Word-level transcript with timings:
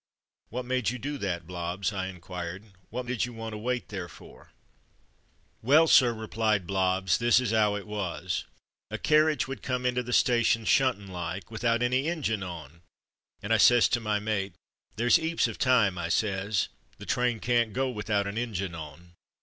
''What 0.51 0.65
made 0.65 0.89
you 0.89 0.97
do 0.97 1.19
that, 1.19 1.45
Blobbs.?'' 1.45 1.93
I 1.93 2.07
inquired. 2.07 2.63
"What 2.89 3.05
did 3.05 3.27
you 3.27 3.33
want 3.33 3.53
to 3.53 3.59
wait 3.59 3.89
there 3.89 4.09
for?'' 4.09 4.51
"Well, 5.61 5.85
sir," 5.87 6.11
replied 6.11 6.65
Blobbs, 6.65 7.19
"this 7.19 7.39
is 7.39 7.53
'ow 7.53 7.75
it 7.75 7.85
was. 7.85 8.45
A 8.89 8.97
carriage 8.97 9.47
would 9.47 9.61
come 9.61 9.85
into 9.85 10.01
the 10.01 10.11
sta 10.11 10.41
tion, 10.41 10.65
shuntin' 10.65 11.05
like, 11.05 11.51
without 11.51 11.83
any 11.83 12.07
injun 12.07 12.41
on, 12.41 12.81
and 13.43 13.53
I 13.53 13.57
says 13.57 13.87
to 13.89 13.99
my 13.99 14.17
mate, 14.17 14.55
'There's 14.95 15.19
'eaps 15.19 15.47
of 15.47 15.59
time,' 15.59 15.99
I 15.99 16.09
says; 16.09 16.69
'the 16.97 17.05
train 17.05 17.39
can't 17.39 17.71
go 17.71 17.87
without 17.91 18.25
an 18.25 18.39
injun 18.39 18.73
on.' 18.73 19.11